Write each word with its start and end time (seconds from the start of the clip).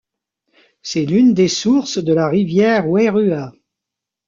C’est 0.81 1.05
l’une 1.05 1.35
des 1.35 1.47
sources 1.47 1.99
de 2.03 2.11
la 2.11 2.27
rivière 2.27 2.89
Wairua. 2.89 3.51